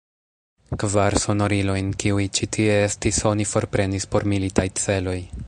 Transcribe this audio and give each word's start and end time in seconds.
Kvar 0.83 1.17
sonorilojn, 1.23 1.91
kiuj 2.05 2.25
ĉi 2.39 2.49
tie 2.57 2.79
estis, 2.87 3.21
oni 3.33 3.49
forprenis 3.53 4.11
por 4.15 4.29
militaj 4.35 4.69
celoj. 4.85 5.19